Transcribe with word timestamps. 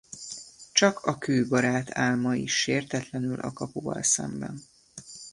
Csak 0.71 1.05
a 1.05 1.17
kő 1.17 1.47
barát 1.47 1.97
áll 1.97 2.15
ma 2.15 2.35
is 2.35 2.57
sértetlenül 2.61 3.39
a 3.39 3.53
kapuval 3.53 4.03
szemben. 4.03 4.63